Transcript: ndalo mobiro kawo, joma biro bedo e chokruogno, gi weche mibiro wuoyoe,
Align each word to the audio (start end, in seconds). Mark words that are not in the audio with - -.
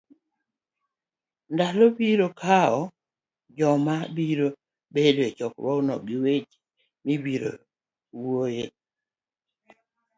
ndalo 1.53 1.85
mobiro 1.89 2.27
kawo, 2.41 2.81
joma 3.57 3.95
biro 4.15 4.47
bedo 4.93 5.21
e 5.29 5.31
chokruogno, 5.37 5.95
gi 6.07 6.17
weche 6.23 6.57
mibiro 7.05 7.51
wuoyoe, 8.19 8.65